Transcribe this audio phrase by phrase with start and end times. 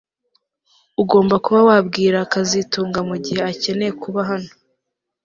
[1.01, 4.51] Ugomba kuba wabwira kazitunga mugihe akeneye kuba hano